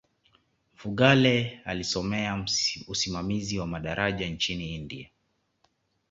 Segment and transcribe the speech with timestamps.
[0.73, 2.45] mfugale alisomea
[2.87, 5.09] usimamizi wa madaraja nchini india